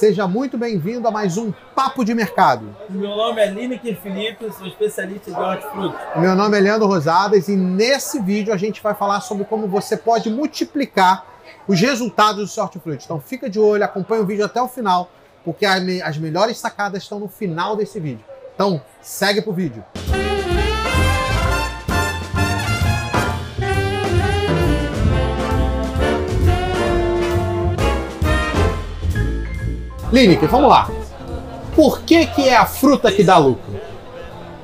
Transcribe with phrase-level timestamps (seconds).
[0.00, 2.74] Seja muito bem-vindo a mais um Papo de Mercado.
[2.88, 5.94] Meu nome é Lineker Felipe, sou especialista de hortifruti.
[6.16, 9.98] Meu nome é Leandro Rosadas e nesse vídeo a gente vai falar sobre como você
[9.98, 11.26] pode multiplicar
[11.68, 13.04] os resultados do seu hortifruti.
[13.04, 15.10] Então fica de olho, acompanha o vídeo até o final,
[15.44, 18.24] porque as melhores sacadas estão no final desse vídeo.
[18.54, 19.84] Então segue pro vídeo.
[30.12, 30.88] Lineker, vamos lá.
[31.74, 33.80] Por que, que é a fruta que dá lucro?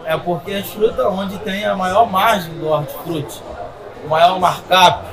[0.04, 3.40] É porque é a fruta onde tem a maior margem do hortifruti,
[4.04, 5.04] o maior markup.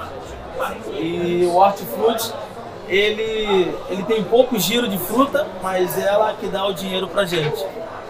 [0.93, 2.33] E o hortifruti,
[2.87, 7.25] ele, ele tem pouco giro de fruta, mas é ela que dá o dinheiro pra
[7.25, 7.63] gente,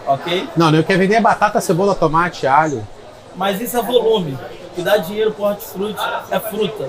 [0.06, 0.48] ok?
[0.56, 2.86] Não, eu quero vender batata, cebola, tomate, alho.
[3.36, 4.32] Mas isso é volume.
[4.32, 6.88] O que dá dinheiro pro hortifruti é fruta,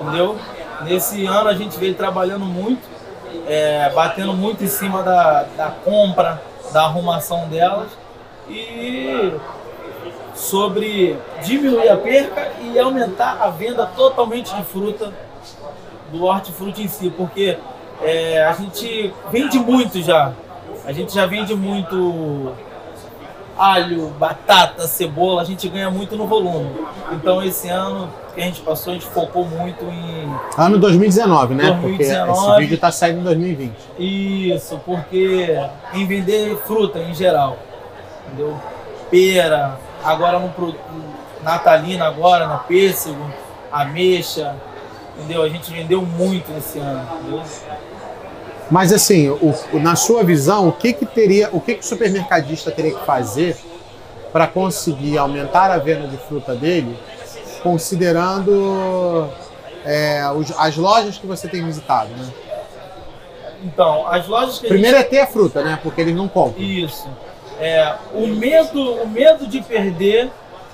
[0.00, 0.36] entendeu?
[0.82, 3.01] Nesse ano a gente veio trabalhando muito
[3.46, 6.42] é, batendo muito em cima da, da compra,
[6.72, 7.88] da arrumação delas
[8.48, 9.32] e
[10.34, 15.12] sobre diminuir a perca e aumentar a venda totalmente de fruta
[16.10, 17.58] do hortifruti em si, porque
[18.02, 20.32] é, a gente vende muito já.
[20.84, 22.52] A gente já vende muito
[23.56, 26.70] alho, batata, cebola, a gente ganha muito no volume.
[27.12, 30.34] Então esse ano que a gente passou, a gente focou muito em.
[30.56, 31.64] Ano 2019, né?
[31.64, 33.74] 2019, porque esse vídeo está saindo em 2020.
[33.98, 35.58] Isso, porque
[35.92, 37.58] em vender fruta em geral.
[38.26, 38.58] Entendeu?
[39.10, 40.52] Pera, agora no
[41.42, 43.30] natalina agora, na pêssego,
[43.70, 44.56] ameixa.
[45.16, 45.42] Entendeu?
[45.42, 47.42] A gente vendeu muito esse ano, entendeu?
[48.70, 52.70] Mas assim, o, na sua visão, o que, que teria, o que, que o supermercadista
[52.70, 53.54] teria que fazer
[54.32, 56.96] para conseguir aumentar a venda de fruta dele,
[57.62, 59.28] considerando
[59.84, 62.32] é, os, as lojas que você tem visitado, né?
[63.64, 65.06] Então, as lojas que Primeiro gente...
[65.06, 65.78] é ter a fruta, né?
[65.82, 66.62] Porque eles não compram.
[66.62, 67.08] Isso.
[67.60, 70.30] É, o medo, o medo de perder,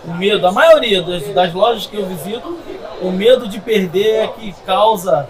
[0.06, 2.56] o medo, a maioria das, das lojas que eu visito,
[3.02, 5.28] o medo de perder é que causa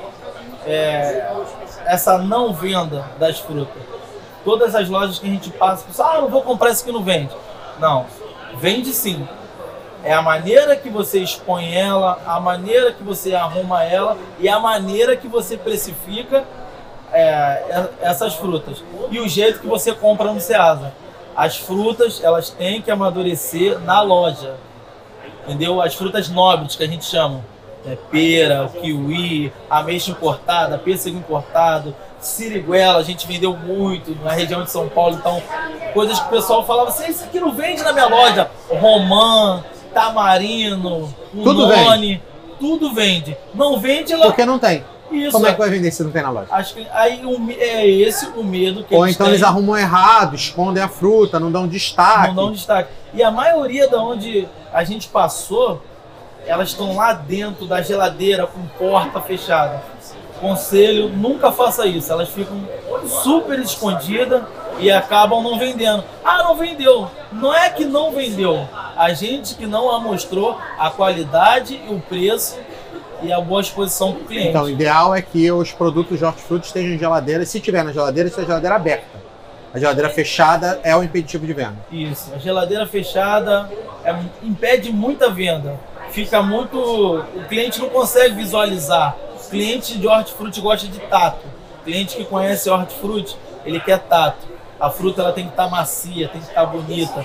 [0.64, 1.32] é,
[1.84, 3.82] essa não venda das frutas.
[4.44, 7.34] Todas as lojas que a gente passa, ah, não vou comprar isso que não vende.
[7.80, 8.06] Não,
[8.56, 9.26] vende sim.
[10.08, 14.58] É a maneira que você expõe ela, a maneira que você arruma ela e a
[14.58, 16.44] maneira que você precifica
[17.12, 18.82] é, essas frutas.
[19.10, 20.94] E o jeito que você compra no Ceasa.
[21.36, 24.54] As frutas, elas têm que amadurecer na loja.
[25.44, 25.78] Entendeu?
[25.82, 27.44] As frutas nobres que a gente chama
[27.86, 34.70] é, pera, kiwi, ameixa importada, pêssego importado, siriguela, a gente vendeu muito na região de
[34.70, 35.42] São Paulo, então
[35.92, 39.62] coisas que o pessoal falava assim, isso aqui não vende na minha loja, romã,
[39.94, 42.22] tamarino, unone,
[42.58, 43.36] tudo vende.
[43.54, 44.26] Não vende lá.
[44.26, 44.84] Porque não tem.
[45.10, 46.48] Isso, Como é que vai vender se não tem na loja?
[46.50, 47.22] Acho que aí
[47.58, 49.34] é esse o medo que Ou eles então têm.
[49.34, 52.28] eles arrumam errado, escondem a fruta, não dão destaque.
[52.28, 52.90] Não dão destaque.
[53.14, 55.82] E a maioria da onde a gente passou,
[56.46, 59.82] elas estão lá dentro da geladeira com porta fechada.
[60.40, 62.12] Conselho, nunca faça isso.
[62.12, 62.56] Elas ficam
[63.22, 64.42] super escondidas
[64.78, 66.04] e acabam não vendendo.
[66.24, 67.10] Ah, não vendeu.
[67.32, 68.68] Não é que não vendeu.
[68.96, 72.58] A gente que não amostrou a qualidade e o preço
[73.22, 74.48] e a boa exposição para o cliente.
[74.48, 77.44] Então, o ideal é que os produtos de hortifruti estejam em geladeira.
[77.44, 79.18] Se tiver na geladeira, seja geladeira aberta.
[79.74, 81.76] A geladeira fechada é o impeditivo de venda.
[81.90, 82.32] Isso.
[82.34, 83.68] A geladeira fechada
[84.04, 85.78] é, impede muita venda
[86.10, 86.78] fica muito.
[86.78, 89.16] O cliente não consegue visualizar.
[89.50, 91.46] Cliente de hortifruti gosta de tato.
[91.84, 94.46] Cliente que conhece hortifruti, ele quer tato.
[94.78, 97.24] A fruta ela tem que estar tá macia, tem que estar tá bonita.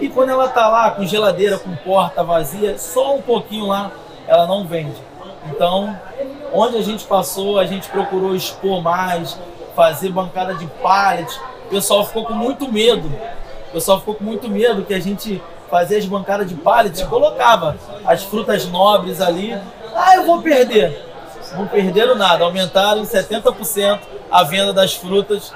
[0.00, 3.90] E quando ela está lá com geladeira, com porta vazia, só um pouquinho lá,
[4.26, 5.00] ela não vende.
[5.46, 5.98] Então,
[6.52, 9.38] onde a gente passou, a gente procurou expor mais,
[9.74, 11.32] fazer bancada de pallet.
[11.66, 13.10] O pessoal ficou com muito medo.
[13.68, 17.76] O pessoal ficou com muito medo que a gente fazia as bancadas de pallet, colocava
[18.04, 19.56] as frutas nobres ali.
[19.94, 21.09] Ah, eu vou perder.
[21.54, 23.98] Não perderam nada, aumentaram em 70%
[24.30, 25.52] a venda das frutas,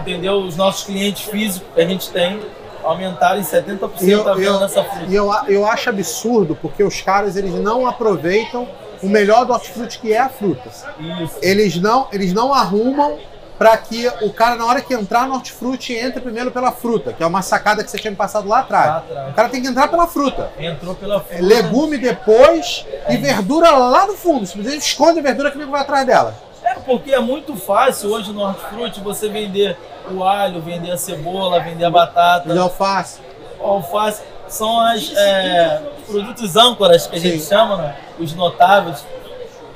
[0.00, 0.36] entendeu?
[0.36, 2.40] Os nossos clientes físicos que a gente tem
[2.82, 5.06] aumentaram em 70% eu, a venda eu, dessa fruta.
[5.08, 8.68] E eu, eu acho absurdo porque os caras eles não aproveitam
[9.02, 10.68] o melhor do hortifruti que é a fruta.
[10.98, 11.36] Isso.
[11.42, 13.18] Eles não, eles não arrumam
[13.58, 17.22] para que o cara, na hora que entrar no hortifruti, entre primeiro pela fruta, que
[17.22, 18.86] é uma sacada que você tinha me passado lá atrás.
[18.86, 19.30] Lá atrás.
[19.30, 20.50] O cara tem que entrar pela fruta.
[20.58, 21.42] Entrou pela fruta.
[21.42, 23.14] Legume depois é.
[23.14, 24.46] e verdura lá no fundo.
[24.46, 26.34] Se você esconde a verdura, que vai atrás dela.
[26.62, 29.76] É, porque é muito fácil hoje no hortifruti você vender
[30.10, 32.52] o alho, vender a cebola, vender a batata.
[32.52, 33.20] E alface.
[33.58, 37.48] O alface são as é, produtos âncoras que a gente Sim.
[37.48, 37.96] chama, né?
[38.18, 39.04] os notáveis.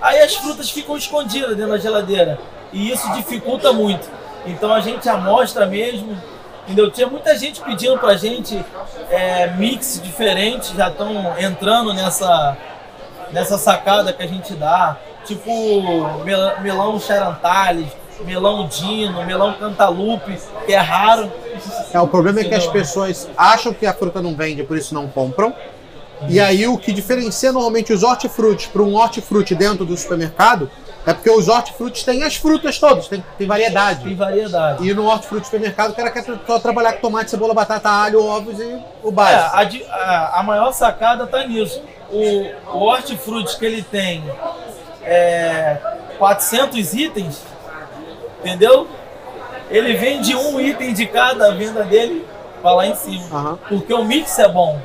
[0.00, 2.38] Aí as frutas ficam escondidas dentro da geladeira.
[2.72, 4.08] E isso dificulta muito.
[4.46, 6.16] Então a gente amostra mesmo.
[6.64, 6.90] Entendeu?
[6.90, 8.64] Tinha muita gente pedindo pra gente
[9.10, 12.56] é, mix diferentes, já estão entrando nessa,
[13.32, 14.96] nessa sacada que a gente dá.
[15.24, 15.50] Tipo
[16.24, 17.86] mel- melão charantales,
[18.24, 21.30] melão dino, melão cantalupe, que é raro.
[21.92, 24.94] É, o problema é que as pessoas acham que a fruta não vende, por isso
[24.94, 25.52] não compram.
[26.28, 30.70] E aí o que diferencia normalmente os hortifrutis para um hortifruti dentro do supermercado
[31.06, 34.14] é porque os hortifrutis têm as frutas todas, tem, tem Tem variedade.
[34.14, 34.86] variedade.
[34.86, 38.58] E no hortifruti supermercado o cara quer só trabalhar com tomate, cebola, batata, alho, ovos
[38.60, 39.56] e o É, básico.
[39.56, 41.82] a, di- a- a maior sacada tá nisso.
[42.10, 44.22] O, o hortifruti que ele tem
[45.02, 45.78] é,
[46.18, 47.42] 400 itens,
[48.40, 48.86] entendeu?
[49.70, 52.26] Ele vende um item de cada venda dele
[52.60, 53.24] pra lá em cima.
[53.32, 53.58] Aham.
[53.68, 54.80] Porque o mix é bom.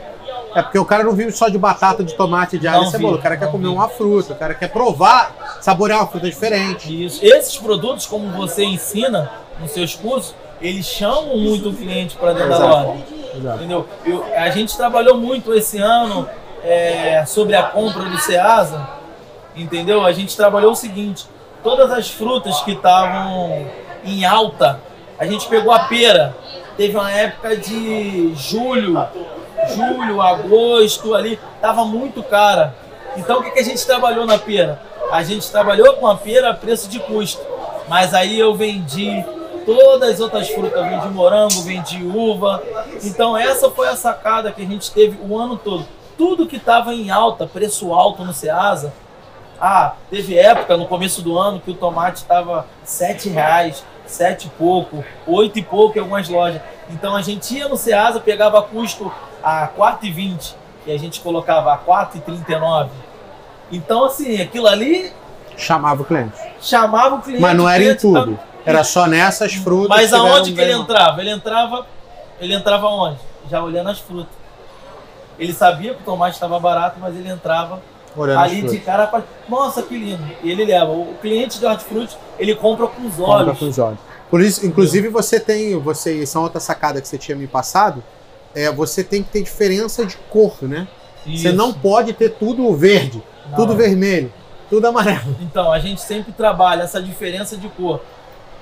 [0.56, 2.92] É porque o cara não vive só de batata, de tomate, de alho Não e
[2.92, 3.18] cebola.
[3.18, 7.06] O cara quer comer uma fruta, o cara quer provar, saborear uma fruta diferente.
[7.06, 7.20] Isso.
[7.24, 9.30] Esses produtos, como você ensina
[9.60, 12.88] nos seus cursos, eles chamam muito o cliente para dentro da Exato.
[12.88, 13.04] loja.
[13.36, 13.58] Exato.
[13.58, 13.88] Entendeu?
[14.06, 16.28] Eu- a gente trabalhou muito esse ano
[16.64, 18.88] é, sobre a compra do Ceasa,
[19.56, 20.06] entendeu?
[20.06, 21.26] A gente trabalhou o seguinte:
[21.62, 23.68] todas as frutas que estavam
[24.06, 24.80] em alta,
[25.20, 26.36] a gente pegou a pera.
[26.78, 29.06] Teve uma época de julho,
[29.74, 32.76] julho, agosto ali, tava muito cara.
[33.18, 34.82] Então o que, que a gente trabalhou na pera?
[35.12, 37.42] A gente trabalhou com a pera a preço de custo.
[37.88, 39.24] Mas aí eu vendi
[39.66, 42.62] todas as outras frutas, vendi morango, vendi uva.
[43.04, 45.86] Então essa foi a sacada que a gente teve o ano todo.
[46.18, 48.94] Tudo que estava em alta, preço alto no Ceasa,
[49.60, 54.50] ah, teve época no começo do ano que o tomate estava sete reais, sete e
[54.52, 56.62] pouco, oito e pouco em algumas lojas.
[56.90, 59.12] Então a gente ia no Ceasa, pegava custo
[59.46, 60.56] a 4,20
[60.88, 62.90] e a gente colocava a 4,39.
[63.72, 65.12] Então assim, aquilo ali
[65.56, 66.34] Chamava o cliente.
[66.60, 67.42] chamava o cliente.
[67.42, 68.38] Mas não era em tudo.
[68.66, 69.90] Era só nessas frutas.
[69.90, 71.22] Mas aonde que ele entrava?
[71.22, 71.86] Ele entrava,
[72.42, 73.20] ele entrava onde?
[73.50, 74.34] Já olhando as frutas.
[75.38, 77.80] Ele sabia que o tomate estava barato, mas ele entrava
[78.18, 80.24] Olhando ali de cara para, nossa, que lindo.
[80.42, 80.92] E ele leva.
[80.92, 83.60] O cliente de hortifruti, ele compra com os Compra olhos.
[83.60, 84.00] com os olhos.
[84.30, 88.02] Por isso, inclusive, você tem, você, isso é outra sacada que você tinha me passado,
[88.56, 90.88] é, você tem que ter diferença de cor, né?
[91.26, 91.54] Você Isso.
[91.54, 93.56] não pode ter tudo verde, Não.
[93.58, 94.32] tudo vermelho,
[94.70, 95.36] tudo amarelo.
[95.42, 98.02] Então, a gente sempre trabalha essa diferença de cor.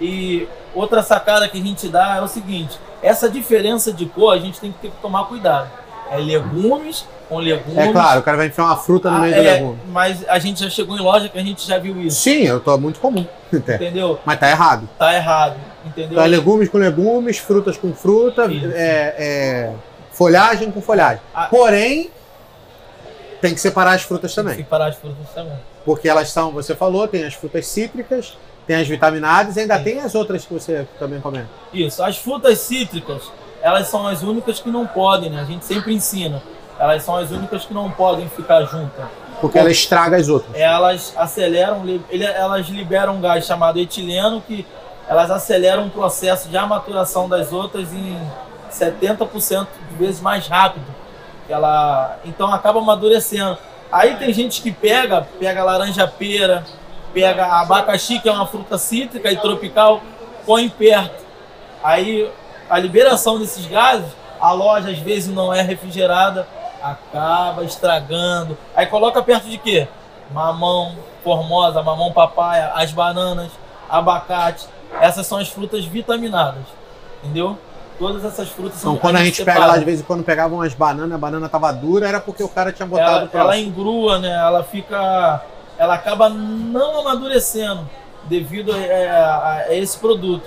[0.01, 4.39] E outra sacada que a gente dá é o seguinte: essa diferença de cor a
[4.39, 5.69] gente tem que ter que tomar cuidado.
[6.09, 7.77] É legumes com legumes.
[7.77, 9.79] É claro, o cara vai enfiar uma fruta no Ah, meio é, do legume.
[9.89, 12.21] Mas a gente já chegou em loja que a gente já viu isso.
[12.21, 13.25] Sim, eu tô muito comum.
[13.53, 14.19] Entendeu?
[14.25, 14.89] Mas tá errado.
[14.97, 15.55] Tá errado.
[15.85, 16.21] Entendeu?
[16.21, 18.43] É legumes com legumes, frutas com fruta,
[18.73, 19.73] é, é,
[20.11, 21.21] folhagem com folhagem.
[21.33, 21.47] Ah.
[21.49, 22.09] Porém,
[23.41, 24.57] tem que separar as frutas Tem também.
[24.57, 25.57] que parar as frutas também.
[25.83, 29.83] Porque elas são, você falou, tem as frutas cítricas, tem as vitaminadas e ainda Sim.
[29.83, 31.49] tem as outras que você também comenta.
[31.73, 32.01] Isso.
[32.01, 33.29] As frutas cítricas,
[33.61, 35.41] elas são as únicas que não podem, né?
[35.41, 36.41] A gente sempre ensina.
[36.79, 39.05] Elas são as únicas que não podem ficar juntas.
[39.41, 40.55] Porque ela estraga as outras.
[40.55, 44.65] Elas aceleram, elas liberam um gás chamado etileno que
[45.07, 48.19] elas aceleram o processo de amaturação das outras em
[48.71, 50.85] 70% de vezes mais rápido.
[51.47, 53.57] Ela, então acaba amadurecendo.
[53.91, 56.63] Aí tem gente que pega, pega laranja pera,
[57.13, 60.01] pega abacaxi, que é uma fruta cítrica e tropical,
[60.45, 61.23] põe perto.
[61.83, 62.29] Aí
[62.69, 66.47] a liberação desses gases, a loja às vezes não é refrigerada,
[66.81, 68.57] acaba estragando.
[68.75, 69.87] Aí coloca perto de quê?
[70.31, 73.51] Mamão, formosa, mamão papaya, as bananas,
[73.89, 74.67] abacate.
[75.01, 76.63] Essas são as frutas vitaminadas.
[77.23, 77.57] Entendeu?
[77.99, 79.71] Todas essas frutas são Então, quando a gente pega separa.
[79.73, 82.49] lá, de vez em quando pegavam umas bananas, a banana tava dura, era porque o
[82.49, 84.31] cara tinha botado ela, ela engrua, né?
[84.31, 85.41] Ela fica.
[85.77, 87.87] Ela acaba não amadurecendo
[88.25, 90.43] devido a, a- a esse produto.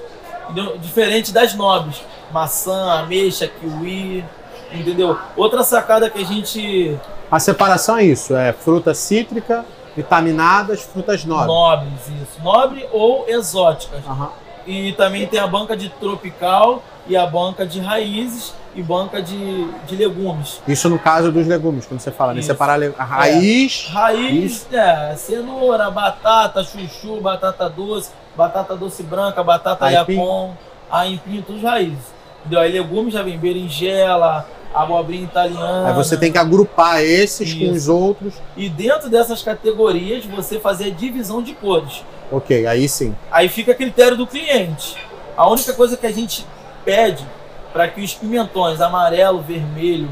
[0.50, 0.76] Entendeu?
[0.78, 2.00] Diferente das nobres.
[2.32, 4.24] Maçã, ameixa, kiwi.
[4.72, 5.16] Entendeu?
[5.36, 6.96] Outra sacada que a gente.
[7.30, 9.64] A separação é isso, é fruta cítrica,
[9.96, 11.46] vitaminadas, frutas nobres.
[11.48, 12.42] Nobres, isso.
[12.42, 14.00] Nobre ou exóticas.
[14.06, 14.30] Aham.
[14.66, 19.70] E também tem a banca de tropical e a banca de raízes e banca de,
[19.86, 20.60] de legumes.
[20.66, 22.40] Isso no caso dos legumes, quando você fala, né?
[22.40, 22.48] Isso.
[22.48, 23.86] Separar le- a raiz.
[23.90, 30.14] Raiz, é, cenoura, batata, chuchu, batata doce, batata doce branca, batata Aipim.
[30.16, 30.50] yacon,
[30.90, 32.14] aipim, tudo raízes.
[32.40, 32.60] Entendeu?
[32.60, 35.88] Aí legumes já vem berinjela, abobrinha italiana.
[35.88, 37.72] Aí você tem que agrupar esses com Isso.
[37.72, 38.34] os outros.
[38.56, 42.04] E dentro dessas categorias você fazer a divisão de cores.
[42.30, 43.14] Ok, aí sim.
[43.30, 44.96] Aí fica a critério do cliente.
[45.36, 46.46] A única coisa que a gente
[46.84, 47.24] pede
[47.72, 50.08] para que os pimentões amarelo, vermelho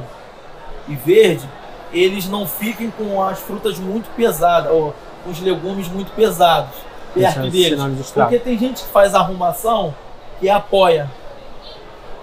[0.86, 1.48] e verde,
[1.92, 4.94] eles não fiquem com as frutas muito pesadas, ou
[5.24, 6.74] com os legumes muito pesados
[7.14, 8.10] perto Deixa deles.
[8.10, 9.94] Porque tem gente que faz arrumação
[10.40, 11.08] que apoia.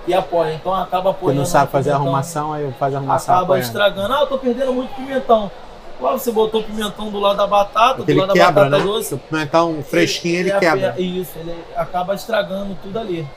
[0.05, 0.53] Que apoia.
[0.55, 1.19] Então acaba apoiando.
[1.19, 2.07] Porque não sabe fazer pimentão.
[2.07, 3.65] arrumação, aí faz a arrumação Acaba apoiando.
[3.67, 4.13] estragando.
[4.13, 5.51] Ah, eu tô perdendo muito pimentão.
[5.99, 8.63] Lá você botou o pimentão do lado da batata, Porque do ele lado quebra, da
[8.63, 8.69] né?
[8.71, 9.09] batata doce.
[9.09, 10.95] Se o pimentão fresquinho, ele, quebra.
[10.99, 13.27] Isso, ele acaba estragando tudo ali.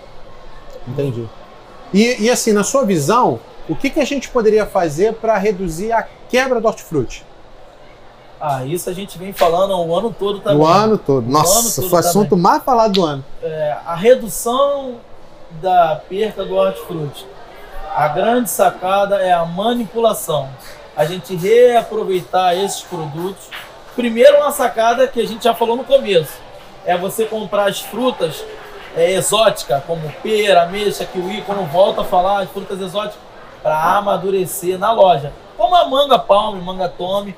[0.89, 1.29] Entendi.
[1.93, 5.93] E, e assim, na sua visão, o que, que a gente poderia fazer para reduzir
[5.93, 7.25] a quebra do hortifruti?
[8.41, 10.59] Ah, isso a gente vem falando o ano todo também.
[10.59, 11.25] No ano todo.
[11.25, 13.25] No Nossa, ano todo foi o assunto mais falado do ano.
[13.43, 14.97] É, a redução
[15.61, 17.27] da perca do hortifruti.
[17.95, 20.49] A grande sacada é a manipulação.
[20.97, 23.49] A gente reaproveitar esses produtos.
[23.95, 26.33] Primeiro, uma sacada que a gente já falou no começo.
[26.85, 28.45] É você comprar as frutas
[28.97, 33.21] é, exóticas, como pera, ameixa, kiwi, quando volta a falar, as frutas exóticas,
[33.63, 35.33] para amadurecer na loja.
[35.57, 37.35] Como a manga palme, manga tome,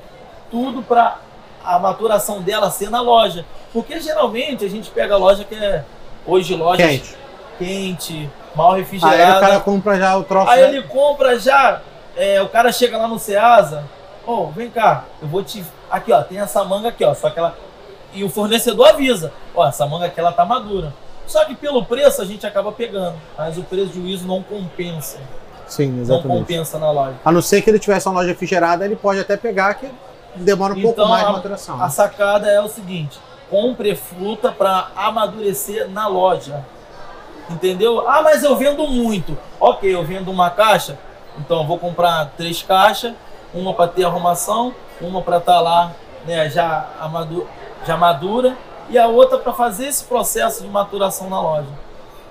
[0.49, 1.17] tudo para
[1.63, 3.45] a maturação dela ser na loja.
[3.71, 5.83] Porque geralmente a gente pega a loja que é
[6.25, 7.15] hoje loja Quente.
[7.57, 9.37] Quente, mal Aí refrigerada.
[9.37, 10.49] o cara compra já o troço.
[10.49, 10.67] Aí né?
[10.69, 11.81] ele compra já,
[12.15, 13.83] é, o cara chega lá no Ceasa,
[14.25, 15.63] ô, vem cá, eu vou te.
[15.89, 17.13] Aqui, ó, tem essa manga aqui, ó.
[17.13, 17.55] Só que ela.
[18.13, 20.93] E o fornecedor avisa, ó, essa manga aqui ela tá madura.
[21.25, 25.19] Só que pelo preço a gente acaba pegando, mas o prejuízo não compensa.
[25.67, 26.39] Sim, Não exatamente.
[26.39, 27.15] compensa na loja.
[27.25, 29.89] A não ser que ele tivesse uma loja refrigerada, ele pode até pegar que
[30.37, 31.83] demora um pouco Então, mais de a- maturação.
[31.83, 36.63] A sacada é o seguinte: compre fruta para amadurecer na loja.
[37.49, 38.07] Entendeu?
[38.07, 39.37] Ah, mas eu vendo muito.
[39.59, 40.97] Ok, eu vendo uma caixa,
[41.39, 43.13] então vou comprar três caixas,
[43.53, 45.93] uma para ter arrumação, uma para estar lá
[46.25, 47.47] né, já, amadu
[47.85, 48.57] já madura
[48.89, 51.69] e a outra para fazer esse processo de maturação na loja.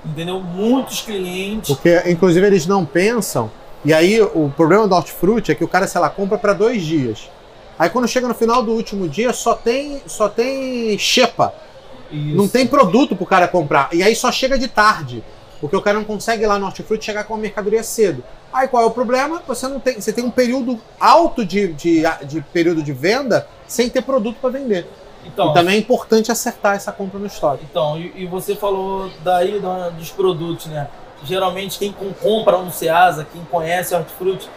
[0.04, 0.40] Entendeu?
[0.40, 1.74] Muitos clientes.
[1.74, 3.50] Porque, inclusive, eles não pensam.
[3.84, 6.82] E aí, o problema do hortifruti é que o cara, sei lá, compra para dois
[6.82, 7.30] dias.
[7.78, 11.52] Aí, quando chega no final do último dia, só tem, só tem xepa.
[12.10, 12.36] Isso.
[12.36, 13.88] Não tem produto pro cara comprar.
[13.92, 15.22] E aí só chega de tarde.
[15.60, 18.22] Porque o cara não consegue ir lá no hortifruti chegar com a mercadoria cedo.
[18.52, 19.42] Aí qual é o problema?
[19.48, 20.00] Você não tem.
[20.00, 24.50] Você tem um período alto de, de, de período de venda sem ter produto para
[24.50, 24.86] vender.
[25.24, 27.64] Então, E também é importante acertar essa compra no estoque.
[27.68, 30.88] Então, e, e você falou daí da- dos produtos, né?
[31.24, 34.48] Geralmente quem com- compra no Ceasa, quem conhece hortifruti,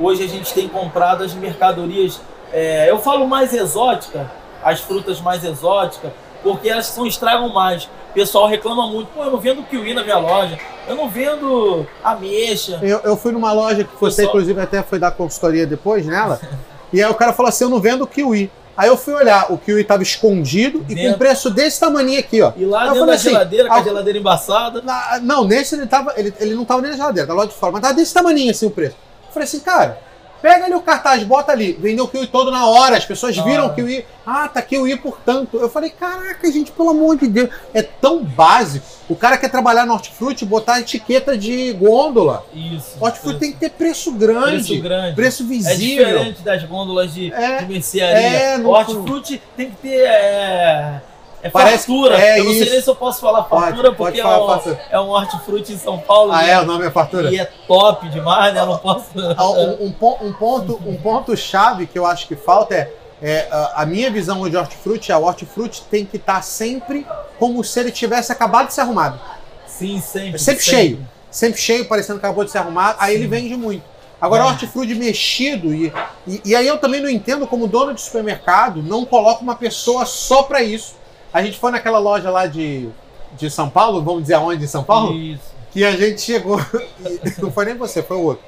[0.00, 2.18] hoje a gente tem comprado as mercadorias,
[2.52, 4.28] é, eu falo mais exótica,
[4.64, 6.10] as frutas mais exóticas,
[6.42, 7.84] porque elas são estragam mais.
[7.84, 11.86] O pessoal reclama muito, pô, eu não vendo kiwi na minha loja, eu não vendo
[12.02, 12.78] ameixa.
[12.82, 16.40] Eu, eu fui numa loja que você, Pessoal- inclusive, até foi dar consultoria depois nela.
[16.92, 18.50] e aí o cara falou assim: eu não vendo kiwi.
[18.76, 21.18] Aí eu fui olhar, o kiwi tava escondido e com Dentro.
[21.18, 22.52] preço desse tamaninho aqui, ó.
[22.54, 24.82] E lá dentro da assim, geladeira, com a ah, geladeira embaçada.
[24.82, 26.12] Na- não, nesse ele tava.
[26.14, 28.50] Ele, ele não tava nem na geladeira, tava lá de fora, mas tava desse tamaninho
[28.50, 28.96] assim o preço.
[29.28, 29.98] Eu falei assim, cara,
[30.42, 33.64] pega ali o cartaz, bota ali, vendeu o kiwi todo na hora, as pessoas viram
[33.64, 33.72] hora.
[33.72, 35.56] o kiwi, ah, tá kiwi por tanto.
[35.58, 38.84] Eu falei, caraca, gente, pelo amor de Deus, é tão básico.
[39.08, 42.44] O cara quer trabalhar no hortifruti e botar etiqueta de gôndola.
[42.52, 42.96] Isso.
[43.00, 45.14] Hortifruti tem que ter preço grande, preço grande.
[45.14, 46.06] preço É visível.
[46.06, 48.16] diferente das gôndolas de, É, de mercearia.
[48.26, 50.00] é, não- o hortifruti tem que ter.
[50.06, 51.00] É,
[51.46, 52.16] é Parece- fartura.
[52.20, 52.72] é eu não sei isso.
[52.72, 54.80] nem se eu posso falar Pode, fartura, pode porque falar é, um, fartura.
[54.90, 56.32] é um hortifruti em São Paulo.
[56.32, 56.50] Ah, né?
[56.50, 57.30] é, o nome é fartura?
[57.30, 58.60] E é top demais, né?
[58.60, 59.06] Eu não posso.
[59.36, 62.90] Ah, um, um um ponto, um ponto chave que eu acho que falta é,
[63.22, 67.06] é, a, a minha visão de hortifruti é o hortifruti tem que estar sempre
[67.38, 69.18] como se ele tivesse acabado de ser arrumado.
[69.66, 70.38] Sim, sempre.
[70.38, 71.06] Sempre cheio.
[71.30, 73.82] Sempre cheio, parecendo que acabou de ser arrumado, aí ele vende muito.
[74.18, 74.46] Agora, É.
[74.46, 75.92] hortifruti mexido, e,
[76.26, 80.06] e, e aí eu também não entendo como dono de supermercado não coloca uma pessoa
[80.06, 80.94] só pra isso.
[81.36, 82.88] A gente foi naquela loja lá de,
[83.36, 85.12] de São Paulo, vamos dizer aonde em São Paulo?
[85.12, 85.42] Isso.
[85.70, 86.58] que a gente chegou.
[87.36, 88.42] não foi nem você, foi o outro.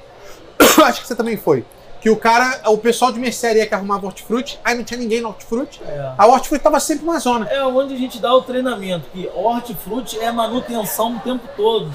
[0.82, 1.66] Acho que você também foi.
[2.00, 5.28] Que o cara, o pessoal de mercearia que arrumava hortifruti, aí não tinha ninguém no
[5.28, 5.82] hortifruti.
[5.86, 6.12] É.
[6.16, 7.46] A hortifruti tava sempre uma zona.
[7.50, 11.92] É onde a gente dá o treinamento, que hortifruti é manutenção o tempo todo.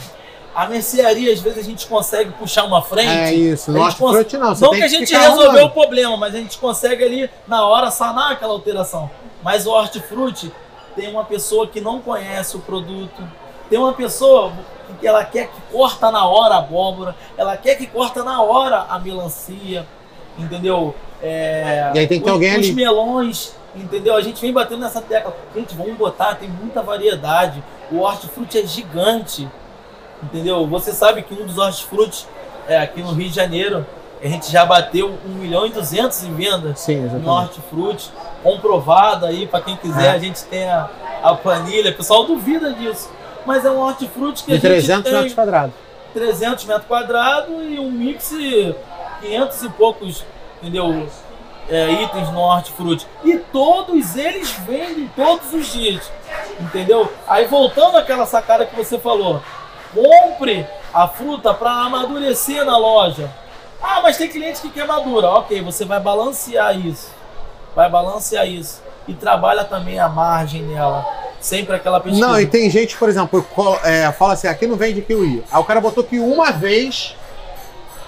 [0.53, 3.09] A mercearia, às vezes, a gente consegue puxar uma frente.
[3.09, 4.53] É isso, no gente hortifruti não.
[4.53, 7.89] Você Não que a gente resolveu o problema, mas a gente consegue ali na hora
[7.89, 9.09] sanar aquela alteração.
[9.41, 10.51] Mas o hortifruti
[10.95, 13.21] tem uma pessoa que não conhece o produto,
[13.69, 14.51] tem uma pessoa
[14.99, 18.85] que ela quer que corta na hora a abóbora, ela quer que corta na hora
[18.89, 19.85] a melancia,
[20.37, 20.93] entendeu?
[21.21, 22.73] É, E aí tem que ter os, alguém os ali.
[22.73, 24.15] melões, entendeu?
[24.15, 25.35] A gente vem batendo nessa tecla.
[25.55, 27.63] Gente, vamos botar, tem muita variedade.
[27.91, 29.47] O hortifruti é gigante,
[30.21, 30.67] entendeu?
[30.67, 32.27] Você sabe que um dos hortifrutis
[32.67, 33.85] é, aqui no Rio de Janeiro,
[34.23, 38.09] a gente já bateu 1 milhão e 200 em vendas Sim, no hortifruti,
[38.41, 40.11] comprovado aí, para quem quiser, É.
[40.11, 40.89] a gente tem a,
[41.21, 43.11] a planilha, o pessoal duvida disso.
[43.45, 45.75] Mas é um hortifruti que a De gente 300 tem metros quadrados.
[46.13, 48.29] 300 metros quadrados e um mix
[49.21, 50.25] 500 e poucos,
[50.61, 51.07] entendeu?
[51.69, 53.05] É, itens no hortifruti.
[53.23, 56.09] E todos eles vendem todos os dias.
[56.59, 57.11] Entendeu?
[57.27, 59.41] Aí voltando àquela sacada que você falou,
[59.93, 63.29] compre a fruta para amadurecer na loja.
[63.83, 65.27] Ah, mas tem cliente que quer madura.
[65.31, 67.11] Ok, você vai balancear isso.
[67.75, 68.81] Vai balancear isso.
[69.05, 71.05] E trabalha também a margem dela.
[71.41, 72.25] Sempre aquela pesquisa.
[72.25, 73.45] Não, e tem gente, por exemplo,
[73.83, 75.43] é, fala assim, aqui não vende kiwi.
[75.51, 77.13] Aí o cara botou que uma vez,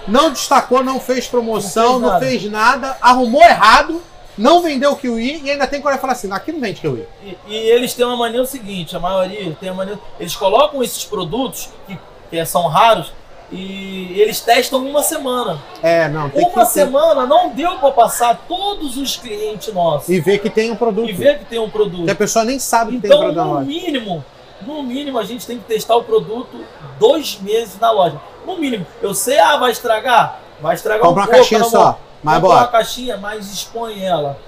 [0.08, 2.80] não destacou, não fez promoção, não fez, não nada.
[2.80, 4.02] fez nada, arrumou errado,
[4.38, 7.06] não vendeu o kiwi e ainda tem que falar assim, aqui não vende kiwi.
[7.22, 10.82] E, e eles têm uma mania o seguinte, a maioria tem uma mania, eles colocam
[10.82, 11.98] esses produtos que,
[12.30, 13.12] que são raros
[13.50, 15.62] e eles testam uma semana.
[15.82, 20.08] É, não, tem Uma que semana não deu para passar todos os clientes nossos.
[20.08, 21.08] E ver que tem um produto.
[21.08, 22.04] E ver que tem um produto.
[22.04, 23.42] Que a pessoa nem sabe que então, tem um produto.
[23.42, 24.24] Então, no mínimo,
[24.62, 26.64] no mínimo, a gente tem que testar o produto
[26.98, 28.20] dois meses na loja.
[28.44, 28.86] No mínimo.
[29.00, 30.40] Eu sei, ah, vai estragar?
[30.60, 31.98] Vai estragar Compra um uma caixinha só.
[32.22, 32.60] Mas bora.
[32.60, 34.38] uma caixinha, mas expõe ela.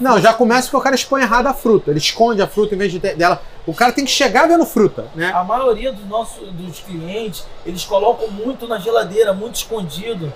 [0.00, 1.90] Não, já começa porque o cara expõe errado a fruta.
[1.90, 3.40] Ele esconde a fruta em vez de dela.
[3.66, 5.32] O cara tem que chegar vendo fruta, né?
[5.34, 10.32] A maioria dos nossos dos clientes, eles colocam muito na geladeira, muito escondido.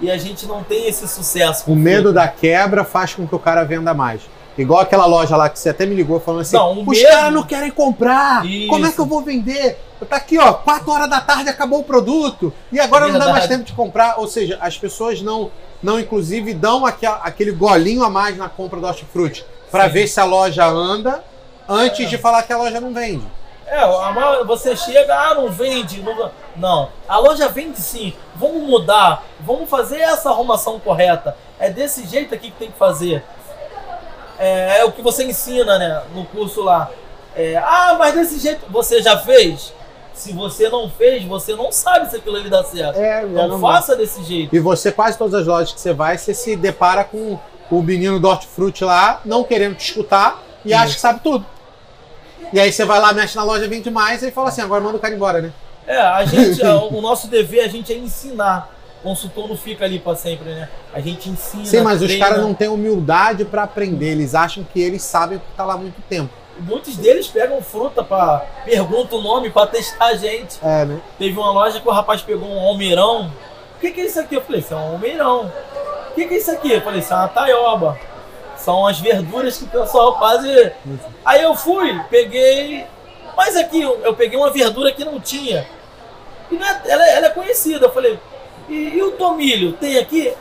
[0.00, 1.64] E a gente não tem esse sucesso.
[1.66, 2.14] O medo fruta.
[2.14, 4.22] da quebra faz com que o cara venda mais.
[4.56, 7.44] Igual aquela loja lá que você até me ligou falando assim: não, os caras não
[7.44, 8.44] querem comprar.
[8.44, 8.68] Isso.
[8.68, 9.78] Como é que eu vou vender?
[10.08, 13.24] Tá aqui, ó, 4 horas da tarde acabou o produto e agora Verdade.
[13.24, 14.18] não dá mais tempo de comprar.
[14.18, 15.50] Ou seja, as pessoas não
[15.82, 20.24] não inclusive dão aquele golinho a mais na compra do hortifruti para ver se a
[20.24, 21.22] loja anda
[21.68, 22.08] antes é.
[22.08, 23.26] de falar que a loja não vende.
[23.66, 26.00] É, você chega, ah, não vende.
[26.00, 28.14] Não, não, a loja vende sim.
[28.34, 31.36] Vamos mudar, vamos fazer essa arrumação correta.
[31.58, 33.22] É desse jeito aqui que tem que fazer.
[34.38, 36.90] É, é o que você ensina, né, no curso lá.
[37.36, 39.72] É, ah, mas desse jeito você já fez?
[40.18, 42.98] Se você não fez, você não sabe se aquilo ali dá certo.
[42.98, 44.54] É, então não faça desse jeito.
[44.54, 47.38] E você, quase todas as lojas que você vai, você se depara com
[47.70, 51.46] o menino do hortifruti lá, não querendo te escutar e acha que sabe tudo.
[52.52, 54.96] E aí você vai lá, mexe na loja, vende mais e fala assim, agora manda
[54.96, 55.52] o cara embora, né?
[55.86, 58.74] É, a gente, o nosso dever a gente é ensinar.
[59.00, 60.68] O consultor não fica ali para sempre, né?
[60.92, 61.64] A gente ensina.
[61.64, 62.14] Sim, mas treina.
[62.14, 64.08] os caras não têm humildade para aprender.
[64.08, 66.32] Eles acham que eles sabem porque tá lá há muito tempo.
[66.60, 70.58] Muitos deles pegam fruta para perguntam o nome para testar a gente.
[70.62, 71.00] É, né?
[71.18, 73.32] Teve uma loja que o rapaz pegou um almeirão.
[73.76, 74.34] O que, que é isso aqui?
[74.34, 75.52] Eu falei, isso é um almeirão.
[76.10, 76.72] O que, que é isso aqui?
[76.72, 77.98] Eu falei, isso é uma taioba.
[78.56, 80.44] São as verduras que o pessoal faz.
[81.24, 82.84] Aí eu fui, peguei.
[83.36, 85.64] Mas aqui, eu peguei uma verdura que não tinha.
[86.50, 87.86] E não é, ela, ela, é conhecida.
[87.86, 88.18] Eu falei,
[88.68, 89.74] e, e, o tomilho?
[89.74, 90.34] Tem aqui?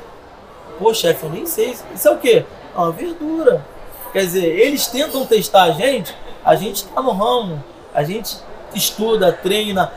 [0.79, 1.77] Pô, chefe, eu nem sei.
[1.93, 2.43] Isso é o quê?
[2.75, 3.63] É uma verdura.
[4.11, 8.37] Quer dizer, eles tentam testar a gente, a gente está no ramo, a gente
[8.73, 9.91] estuda, treina,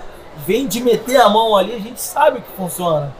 [0.47, 3.15] vem de meter a mão ali, a gente sabe que funciona.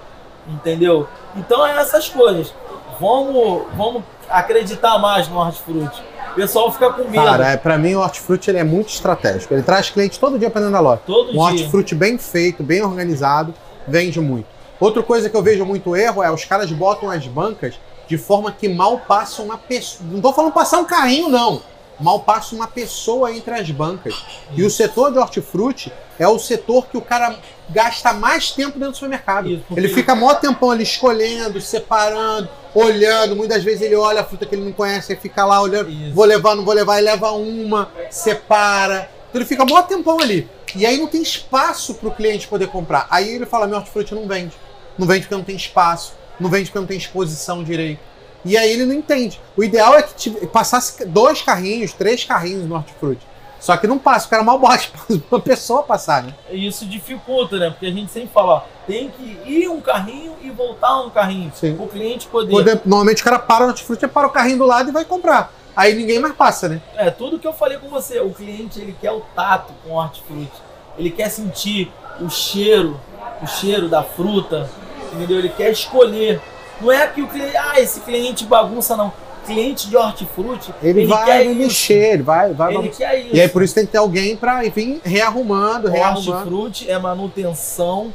[0.49, 1.07] Entendeu?
[1.37, 2.53] Então é essas coisas.
[2.99, 6.03] Vamos, vamos acreditar mais no hortifruti.
[6.33, 7.25] O pessoal fica com medo.
[7.25, 9.53] Cara, é, pra mim o hortifruti ele é muito estratégico.
[9.53, 11.03] Ele traz cliente todo dia para dentro da loja.
[11.07, 11.41] Todo um dia.
[11.41, 13.55] hortifruti bem feito, bem organizado,
[13.87, 14.47] vende muito.
[14.79, 17.79] Outra coisa que eu vejo muito erro é os caras botam as bancas
[18.11, 20.05] de forma que mal passa uma pessoa.
[20.11, 21.63] Não estou falando passar um carrinho, não.
[22.01, 24.25] Mal passa uma pessoa entre as bancas.
[24.53, 28.91] E o setor de hortifruti é o setor que o cara gasta mais tempo dentro
[28.91, 29.49] do supermercado.
[29.49, 33.37] Isso, Ele fica maior tempão ali escolhendo, separando, olhando.
[33.37, 35.89] Muitas vezes ele olha a fruta que ele não conhece e fica lá olhando.
[35.89, 36.13] Isso.
[36.13, 39.09] Vou levar, não vou levar, e leva uma, separa.
[39.29, 40.51] Então ele fica maior tempão ali.
[40.75, 43.07] E aí não tem espaço para o cliente poder comprar.
[43.09, 44.57] Aí ele fala: meu hortifruti não vende.
[44.99, 48.01] Não vende porque não tem espaço não vende porque não tem exposição direito.
[48.45, 49.41] E aí ele não entende.
[49.57, 53.31] O ideal é que passasse dois carrinhos, três carrinhos no hortifruti.
[53.61, 54.91] Só que não passa, o cara mal bate
[55.31, 56.35] uma pessoa passar, né?
[56.51, 57.69] Isso dificulta, né?
[57.69, 61.53] Porque a gente sempre fala, ó, tem que ir um carrinho e voltar um carrinho.
[61.55, 61.77] Sim.
[61.79, 62.51] O cliente poder...
[62.51, 62.81] poder.
[62.87, 65.53] Normalmente o cara para no hortifruti, para o carrinho do lado e vai comprar.
[65.77, 66.81] Aí ninguém mais passa, né?
[66.97, 69.97] É, tudo que eu falei com você, o cliente ele quer o tato com o
[69.97, 70.51] hortifruti.
[70.97, 72.99] Ele quer sentir o cheiro,
[73.43, 74.69] o cheiro da fruta,
[75.13, 75.39] entendeu?
[75.39, 76.41] Ele quer escolher.
[76.81, 79.13] Não é que o cliente, ah, esse cliente bagunça, não.
[79.45, 82.75] Cliente de hortifruti, ele, ele vai mexer, ele vai, vai.
[82.75, 83.35] Ele quer isso.
[83.35, 86.31] E aí por isso tem que ter alguém para vir rearrumando, rearrumando.
[86.31, 88.13] Hortifruti é manutenção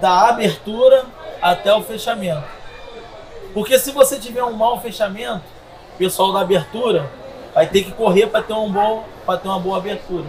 [0.00, 1.06] da abertura
[1.40, 2.44] até o fechamento.
[3.54, 5.44] Porque se você tiver um mau fechamento,
[5.94, 7.10] o pessoal da abertura
[7.54, 9.04] vai ter que correr para ter, um bom,
[9.42, 10.26] ter uma boa abertura.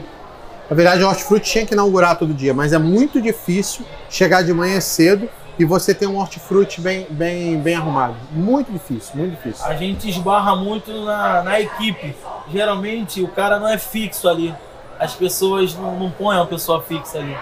[0.70, 4.52] Na verdade, o hortifruti tinha que inaugurar todo dia, mas é muito difícil chegar de
[4.54, 8.16] manhã cedo e você ter um hortifruti bem, bem, bem arrumado.
[8.32, 9.66] Muito difícil, muito difícil.
[9.66, 12.16] A gente esbarra muito na, na equipe.
[12.52, 14.54] Geralmente o cara não é fixo ali.
[15.00, 17.38] As pessoas não, não põem uma pessoa fixa ali.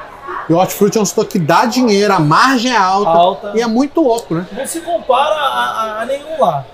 [0.50, 3.54] E o hortifruti é um setor que dá dinheiro, a margem é alta, alta.
[3.56, 4.46] e é muito louco, né?
[4.52, 6.66] Não se compara a, a, a nenhum lá.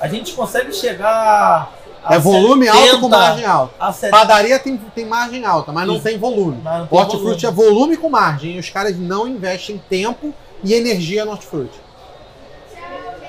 [0.00, 1.72] A gente consegue chegar
[2.10, 3.74] É volume alto 70, com margem alta.
[3.80, 6.04] A 70, Padaria tem, tem margem alta, mas não Isso.
[6.04, 6.60] tem volume.
[6.62, 7.96] não Hortifruti é volume.
[7.96, 8.56] com margem.
[8.56, 10.32] E os caras não investem tempo
[10.64, 11.78] e energia no hortifruti.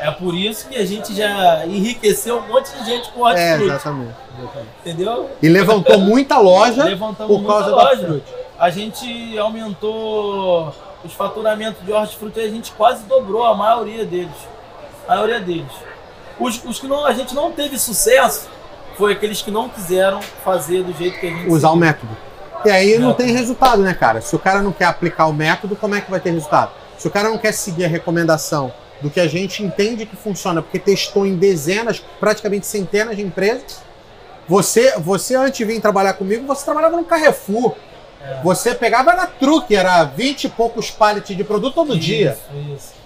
[0.01, 3.69] É por isso que a gente já enriqueceu um monte de gente com É, hortifruti,
[3.69, 4.15] exatamente.
[4.39, 4.69] exatamente.
[4.85, 5.29] entendeu?
[5.41, 7.91] E levantou muita loja Levantamos por causa muita do loja.
[8.13, 8.33] hortifruti.
[8.57, 14.31] A gente aumentou os faturamentos de hortifruti, a gente quase dobrou a maioria deles.
[15.05, 15.71] A maioria deles.
[16.39, 18.47] Os, os que não, a gente não teve sucesso
[18.99, 21.85] foi aqueles que não quiseram fazer do jeito que a gente Usar o seguiu.
[21.87, 22.17] método.
[22.65, 23.15] E aí não Método.
[23.25, 24.19] tem resultado, né, cara?
[24.19, 26.71] Se o cara não quer aplicar o método, como é que vai ter resultado?
[26.97, 30.61] Se o cara não quer seguir a recomendação do que a gente entende que funciona,
[30.61, 33.81] porque testou em dezenas, praticamente centenas de empresas,
[34.45, 37.75] você, você antes de vir trabalhar comigo, você trabalhava no Carrefour.
[38.21, 38.41] É.
[38.43, 42.37] Você pegava na truque, era 20 e poucos pallets de produto todo dia.
[42.51, 42.98] Isso, isso.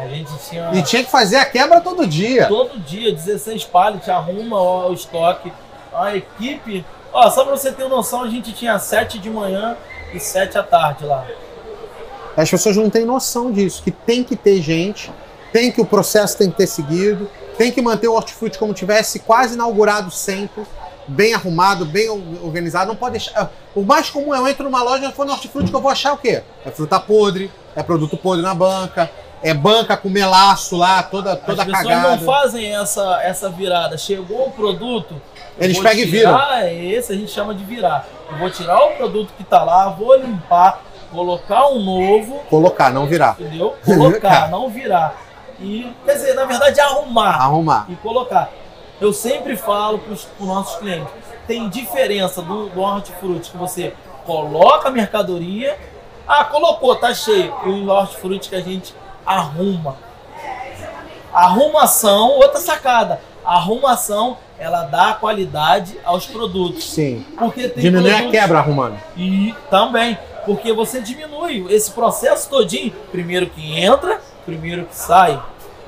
[0.00, 2.46] A gente tinha E tinha que fazer a quebra todo dia.
[2.48, 5.52] todo dia 16 pallets, arruma o estoque.
[5.92, 9.76] A equipe, ó, só pra você ter noção, a gente tinha 7 de manhã
[10.14, 11.26] e 7 à tarde lá.
[12.36, 15.12] As pessoas não têm noção disso, que tem que ter gente,
[15.52, 19.18] tem que o processo tem que ter seguido, tem que manter o hortifruti como tivesse
[19.18, 20.62] quase inaugurado sempre,
[21.08, 22.08] bem arrumado, bem
[22.42, 22.86] organizado.
[22.88, 23.50] Não pode deixar.
[23.74, 25.90] O mais comum é eu entro numa loja e for no hortifruti que eu vou
[25.90, 26.42] achar o quê?
[26.64, 29.10] É fruta podre, é produto podre na banca,
[29.42, 32.16] é banca com melaço lá, toda, toda As pessoas cagada.
[32.16, 33.96] não fazem essa, essa virada.
[33.96, 35.20] Chegou o produto.
[35.58, 38.06] Eles pegam e tirar, é Esse a gente chama de virar.
[38.30, 43.06] Eu vou tirar o produto que tá lá, vou limpar, colocar um novo, Colocar, não
[43.06, 43.36] virar.
[43.38, 43.76] entendeu?
[43.84, 45.14] Colocar, não virar.
[45.58, 47.86] E, quer dizer, na verdade, arrumar Arrumar.
[47.88, 48.48] e colocar.
[49.00, 51.12] Eu sempre falo para os nossos clientes:
[51.46, 53.92] tem diferença do, do hortifruti que você
[54.24, 55.76] coloca a mercadoria.
[56.26, 57.52] Ah, colocou, tá cheio.
[57.66, 58.94] E o hortifruti que a gente
[59.38, 59.96] arruma.
[61.32, 63.20] Arrumação, outra sacada.
[63.44, 66.90] A arrumação, ela dá qualidade aos produtos.
[66.92, 67.24] Sim.
[67.38, 68.98] Porque tem Diminui a produtos- quebra arrumando.
[69.16, 72.92] e também, porque você diminui esse processo todinho.
[73.10, 75.40] Primeiro que entra, primeiro que sai.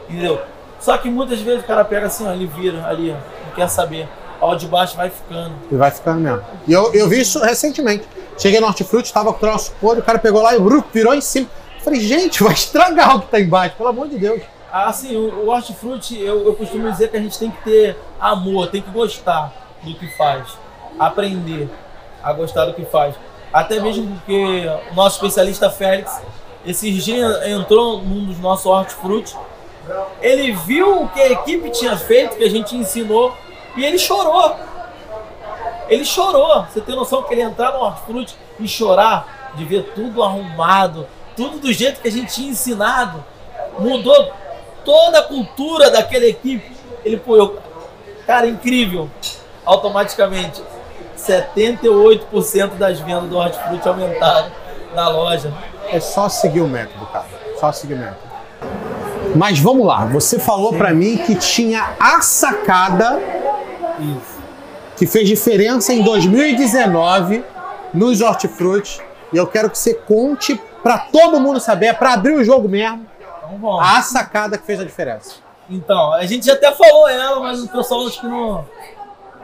[0.09, 0.41] Entendeu?
[0.81, 3.15] Só que muitas vezes o cara pega assim, ó, ele vira ali, ó,
[3.47, 4.09] não quer saber.
[4.41, 5.53] O de baixo vai ficando.
[5.71, 6.43] E vai ficando mesmo.
[6.67, 8.05] E eu, eu vi isso recentemente.
[8.37, 11.15] Cheguei no hortifruti, tava com o troço podre, o cara pegou lá e bru, virou
[11.15, 11.49] em cima.
[11.83, 14.43] Falei, gente, vai estragar o que tá embaixo, pelo amor de Deus.
[14.73, 18.69] Assim, o, o hortifruti, eu, eu costumo dizer que a gente tem que ter amor,
[18.69, 20.47] tem que gostar do que faz.
[20.99, 21.69] Aprender
[22.23, 23.15] a gostar do que faz.
[23.53, 26.23] Até mesmo porque o nosso especialista Félix,
[26.65, 29.37] esses dias entrou num dos nossos hortifruti,
[30.21, 33.37] ele viu o que a equipe tinha feito, que a gente ensinou,
[33.77, 34.57] e ele chorou.
[35.89, 36.65] Ele chorou.
[36.65, 41.59] Você tem noção que ele entrar no hortifruti e chorar de ver tudo arrumado, tudo
[41.59, 43.25] do jeito que a gente tinha ensinado,
[43.79, 44.33] mudou
[44.85, 46.73] toda a cultura daquela equipe.
[47.05, 47.59] Ele eu,
[48.27, 49.11] cara, incrível.
[49.65, 50.63] Automaticamente,
[51.17, 54.51] 78% das vendas do hortifruti aumentaram
[54.95, 55.53] na loja.
[55.91, 57.27] É só seguir o método, cara.
[57.59, 58.33] Só seguir o método.
[59.35, 63.19] Mas vamos lá, você falou pra mim que tinha a sacada
[63.99, 64.43] Isso.
[64.97, 67.43] que fez diferença em 2019
[67.95, 69.01] nos hortifruti.
[69.33, 72.69] E eu quero que você conte pra todo mundo saber, é pra abrir o jogo
[72.69, 73.07] mesmo,
[73.53, 75.37] Então a sacada que fez a diferença.
[75.71, 78.67] Então, a gente até falou ela, mas o pessoal acho que não,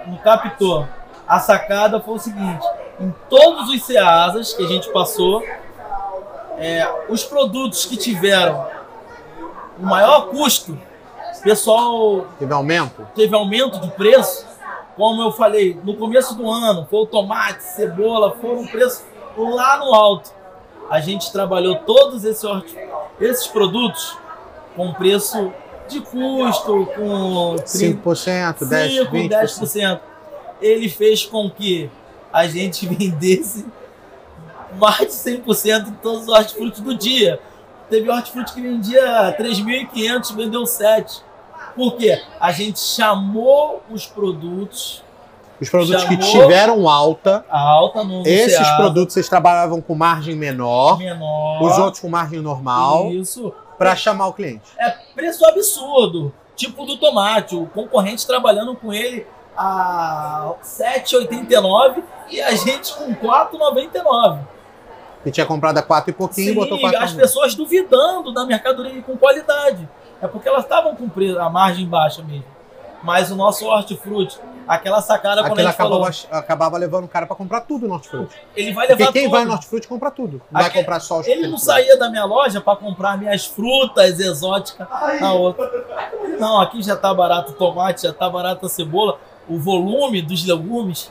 [0.07, 0.87] não captou.
[1.27, 2.66] A sacada foi o seguinte:
[3.01, 5.42] em todos os Ceasas que a gente passou,
[6.59, 8.66] é, os produtos que tiveram
[9.79, 10.77] o maior custo,
[11.38, 13.07] o pessoal Teve aumento?
[13.14, 14.44] teve aumento de preço,
[14.96, 19.05] como eu falei, no começo do ano, foi o tomate, cebola, foram preços
[19.42, 20.33] lá no alto.
[20.90, 22.48] A gente trabalhou todos esses,
[23.20, 24.16] esses produtos
[24.74, 25.53] com preço
[25.88, 29.29] de custo, com 30, 5%, 10%, 5, 20%.
[29.29, 30.01] 10%.
[30.61, 31.90] Ele fez com que
[32.33, 33.66] a gente vendesse
[34.79, 37.40] mais de 100% em todos os hortifrutis do dia.
[37.88, 41.22] Teve hortifruti que vendia 3.500, vendeu 7.
[41.74, 42.20] Por quê?
[42.38, 45.03] A gente chamou os produtos
[45.60, 50.98] Os produtos que Chamou- tiveram alta, alta no, esses produtos vocês trabalhavam com margem menor,
[50.98, 51.62] menor.
[51.62, 53.52] os outros com margem normal, Isso.
[53.76, 54.62] pra chamar o cliente.
[54.78, 56.32] É preço absurdo.
[56.54, 57.54] Tipo do tomate.
[57.56, 64.40] O concorrente trabalhando com ele a 7,89 e a gente com 4,99.
[65.24, 68.44] Que tinha comprado a 4 e pouquinho e botou Sim, 4 as pessoas duvidando da
[68.46, 69.88] mercadoria com qualidade.
[70.22, 71.08] É porque elas estavam com
[71.40, 72.44] a margem baixa mesmo.
[73.02, 74.38] Mas o nosso hortifruti,
[74.68, 78.37] aquela sacada quando acabava, acabava levando o cara pra comprar tudo no hortifruti.
[78.54, 79.33] ele vai levar Porque quem tudo.
[79.33, 80.42] vai no hortifruti compra tudo.
[80.50, 84.20] Não vai comprar só os Ele não saía da minha loja para comprar minhas frutas
[84.20, 84.87] exóticas
[85.20, 85.68] na outra.
[86.38, 89.18] Não, aqui já tá barato o tomate, já tá barato a cebola.
[89.48, 91.11] o volume dos legumes,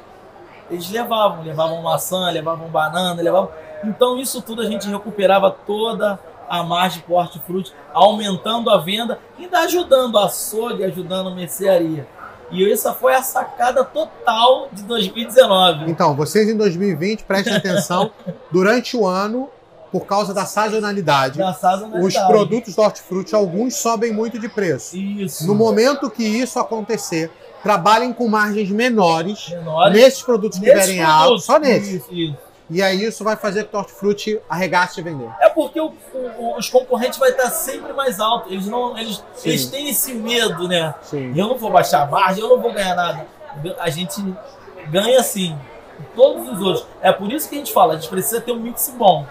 [0.70, 3.50] eles levavam, levavam maçã, levavam banana, levavam.
[3.84, 9.20] Então isso tudo a gente recuperava toda a margem para o hortifruti, aumentando a venda,
[9.38, 12.08] ainda ajudando a açougue, ajudando a mercearia.
[12.52, 15.90] E essa foi a sacada total de 2019.
[15.92, 18.12] Então, vocês em 2020, prestem atenção,
[18.52, 19.50] durante o ano,
[19.92, 22.06] por causa da sazonalidade, Da sazonalidade.
[22.06, 24.96] os produtos do hortifruti, alguns sobem muito de preço.
[24.98, 25.46] Isso.
[25.48, 27.32] No momento que isso acontecer,
[27.64, 29.94] trabalhem com margens menores, Menores.
[29.98, 31.46] nesses produtos que Nesses altos, produtos.
[31.46, 31.94] só nesses.
[31.96, 32.47] Isso, isso.
[32.70, 35.30] E aí isso vai fazer que o hortifruti arregace de vender.
[35.40, 38.52] É porque o- o- os concorrentes vai estar sempre mais alto.
[38.52, 39.50] Eles não, eles, Sim.
[39.50, 40.94] eles têm esse medo, né?
[41.02, 41.32] Sim.
[41.38, 43.26] Eu não vou baixar a margem, eu não vou ganhar nada.
[43.80, 44.22] A gente
[44.90, 45.58] ganha sim.
[46.16, 46.86] Todos os outros.
[47.02, 49.26] É por isso que a gente fala, a gente precisa ter um mix bom.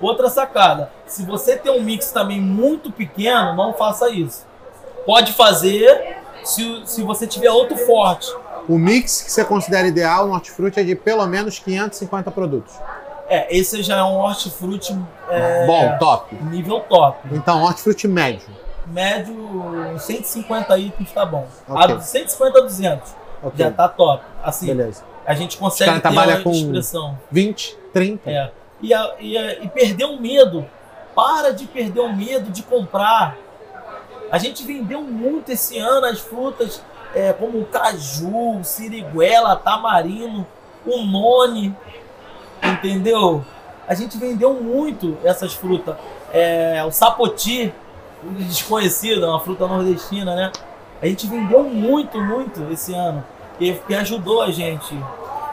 [0.00, 4.44] Outra sacada, se você tem um mix também muito pequeno, não faça isso.
[5.06, 8.30] Pode fazer se, se você tiver outro forte.
[8.68, 12.74] O mix que você considera ideal no hortifruti é de pelo menos 550 produtos.
[13.28, 14.96] É, esse já é um hortifruti
[15.28, 16.34] é, Bom, top.
[16.44, 17.18] nível top.
[17.32, 18.46] Então, hortifruti médio.
[18.86, 21.46] Médio, 150 itens tá bom.
[21.68, 21.96] Ok.
[21.96, 23.52] A 150 a 200 Ok.
[23.64, 24.22] já tá top.
[24.42, 25.02] Assim, Beleza.
[25.26, 27.18] a gente consegue ter uma com- expressão.
[27.30, 28.30] 20, 30.
[28.30, 28.50] É.
[28.82, 30.66] E, a- e, a- e perder o medo.
[31.14, 33.36] Para de perder o medo de comprar.
[34.30, 36.82] A gente vendeu muito esse ano as frutas
[37.14, 40.46] é, como o caju, siriguela, tamarino,
[40.86, 41.74] o none.
[42.62, 43.44] Entendeu?
[43.86, 45.96] A gente vendeu muito essas frutas.
[46.32, 47.72] É, o sapoti,
[48.22, 50.50] desconhecido, é uma fruta nordestina, né?
[51.02, 53.22] A gente vendeu muito, muito esse ano.
[53.58, 54.98] Que, que ajudou a gente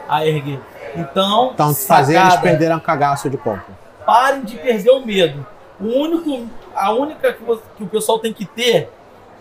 [0.08, 0.58] a erguer.
[0.96, 3.64] Então, Então, fazer eles perderem o cagaço de compra.
[4.04, 5.46] parem de perder o medo.
[5.80, 8.90] O único, a única que, você- que o pessoal tem que ter,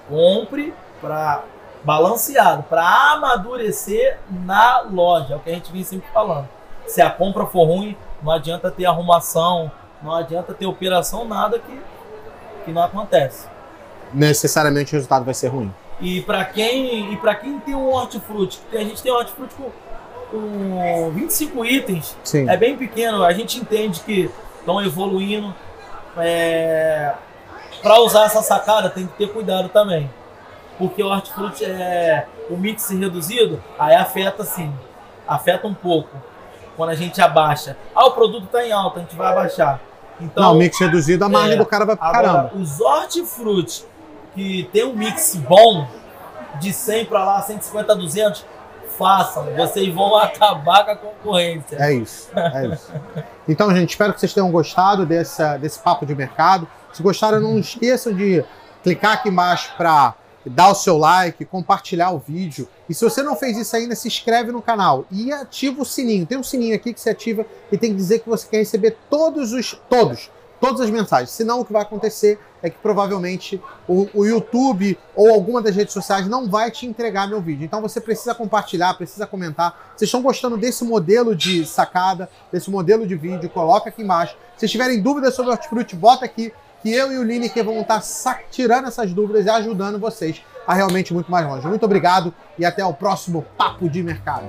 [0.07, 1.43] compre para
[1.83, 5.33] balanceado, para amadurecer na loja.
[5.33, 6.47] É o que a gente vem sempre falando.
[6.87, 11.81] Se a compra for ruim, não adianta ter arrumação, não adianta ter operação, nada que,
[12.65, 13.47] que não acontece.
[14.13, 15.73] Necessariamente o resultado vai ser ruim.
[15.99, 19.71] E para quem, e para quem tem um hortifruti, a gente tem um hortifruti com,
[20.31, 22.49] com 25 itens, Sim.
[22.49, 25.53] é bem pequeno, a gente entende que estão evoluindo.
[26.17, 27.13] É...
[27.81, 30.09] Para usar essa sacada tem que ter cuidado também.
[30.81, 34.73] Porque o hortifruti é o mix reduzido, aí afeta sim.
[35.27, 36.09] Afeta um pouco.
[36.75, 37.77] Quando a gente abaixa.
[37.93, 39.79] Ah, o produto está em alta, a gente vai abaixar.
[40.19, 42.51] Então, não, mix reduzido, a margem é, do cara vai pro Agora, caramba.
[42.55, 43.85] os hortifruti
[44.33, 45.87] que tem um mix bom,
[46.59, 48.45] de 100 para lá, 150 a 200,
[48.97, 49.53] façam.
[49.55, 51.75] Vocês vão acabar com a concorrência.
[51.79, 52.91] É isso, é isso.
[53.47, 56.67] Então, gente, espero que vocês tenham gostado dessa, desse papo de mercado.
[56.91, 58.43] Se gostaram, não esqueçam de
[58.81, 62.67] clicar aqui embaixo para dar o seu like, compartilhar o vídeo.
[62.89, 66.25] E se você não fez isso ainda, se inscreve no canal e ativa o sininho.
[66.25, 68.97] Tem um sininho aqui que você ativa e tem que dizer que você quer receber
[69.09, 71.29] todos os todos, todas as mensagens.
[71.29, 75.93] Senão o que vai acontecer é que provavelmente o, o YouTube ou alguma das redes
[75.93, 77.65] sociais não vai te entregar meu vídeo.
[77.65, 79.93] Então você precisa compartilhar, precisa comentar.
[79.95, 83.49] Vocês estão gostando desse modelo de sacada, desse modelo de vídeo?
[83.49, 84.35] Coloca aqui embaixo.
[84.57, 88.39] Se tiverem dúvidas sobre hortifruti, bota aqui que eu e o Lineker vamos estar sa-
[88.49, 91.67] tirando essas dúvidas e ajudando vocês a realmente muito mais longe.
[91.67, 94.45] Muito obrigado e até o próximo Papo de Mercado.